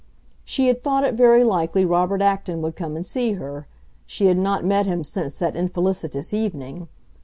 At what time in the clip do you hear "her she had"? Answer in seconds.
3.33-4.37